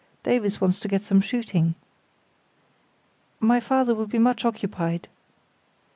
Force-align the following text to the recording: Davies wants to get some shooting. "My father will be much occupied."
Davies 0.25 0.59
wants 0.59 0.79
to 0.79 0.87
get 0.87 1.03
some 1.03 1.21
shooting. 1.21 1.75
"My 3.39 3.59
father 3.59 3.93
will 3.93 4.07
be 4.07 4.17
much 4.17 4.45
occupied." 4.45 5.07